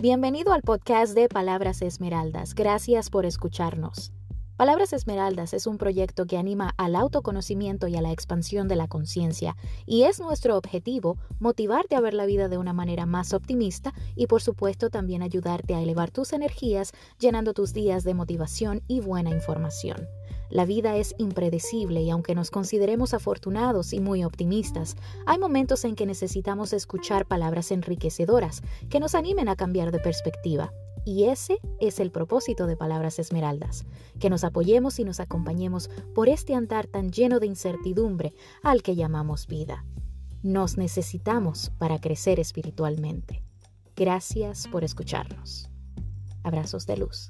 [0.00, 2.54] Bienvenido al podcast de Palabras Esmeraldas.
[2.54, 4.12] Gracias por escucharnos.
[4.56, 8.86] Palabras Esmeraldas es un proyecto que anima al autoconocimiento y a la expansión de la
[8.86, 9.56] conciencia
[9.86, 14.28] y es nuestro objetivo motivarte a ver la vida de una manera más optimista y
[14.28, 19.30] por supuesto también ayudarte a elevar tus energías llenando tus días de motivación y buena
[19.30, 20.06] información.
[20.50, 25.94] La vida es impredecible y aunque nos consideremos afortunados y muy optimistas, hay momentos en
[25.94, 30.72] que necesitamos escuchar palabras enriquecedoras que nos animen a cambiar de perspectiva.
[31.04, 33.84] Y ese es el propósito de Palabras Esmeraldas,
[34.20, 38.94] que nos apoyemos y nos acompañemos por este andar tan lleno de incertidumbre al que
[38.94, 39.84] llamamos vida.
[40.42, 43.42] Nos necesitamos para crecer espiritualmente.
[43.96, 45.68] Gracias por escucharnos.
[46.42, 47.28] Abrazos de luz.